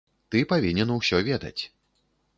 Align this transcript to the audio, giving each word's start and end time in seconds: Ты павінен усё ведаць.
Ты 0.35 0.39
павінен 0.53 0.95
усё 0.95 1.21
ведаць. 1.31 1.63